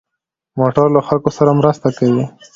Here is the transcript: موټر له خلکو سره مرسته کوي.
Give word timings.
موټر 0.59 0.87
له 0.95 1.01
خلکو 1.07 1.29
سره 1.37 1.51
مرسته 1.59 1.87
کوي. 1.97 2.23